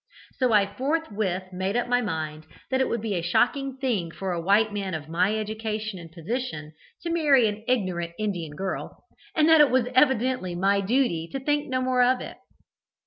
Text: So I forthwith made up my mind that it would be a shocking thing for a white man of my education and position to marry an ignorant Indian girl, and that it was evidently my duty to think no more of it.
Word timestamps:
So 0.39 0.51
I 0.51 0.65
forthwith 0.65 1.53
made 1.53 1.77
up 1.77 1.87
my 1.87 2.01
mind 2.01 2.47
that 2.71 2.81
it 2.81 2.89
would 2.89 3.01
be 3.03 3.13
a 3.13 3.21
shocking 3.21 3.77
thing 3.77 4.09
for 4.09 4.31
a 4.31 4.41
white 4.41 4.73
man 4.73 4.95
of 4.95 5.07
my 5.07 5.37
education 5.37 5.99
and 5.99 6.11
position 6.11 6.73
to 7.03 7.11
marry 7.11 7.47
an 7.47 7.63
ignorant 7.67 8.13
Indian 8.17 8.55
girl, 8.55 9.05
and 9.35 9.47
that 9.47 9.61
it 9.61 9.69
was 9.69 9.85
evidently 9.93 10.55
my 10.55 10.81
duty 10.83 11.29
to 11.33 11.39
think 11.39 11.67
no 11.69 11.81
more 11.83 12.01
of 12.01 12.19
it. 12.19 12.37